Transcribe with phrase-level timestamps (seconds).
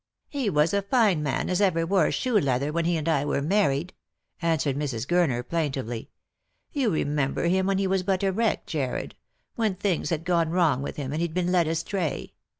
[0.29, 3.23] "He was as fine a man as ever wore shoe leather when he and I
[3.23, 3.93] were married,"
[4.41, 5.05] answered Mrs.
[5.05, 6.09] Gurner plaintively."
[6.73, 9.13] You remember him when he was but a wreck, Jarred;
[9.57, 12.33] when things had gone wrong with him, and he'd been led astray.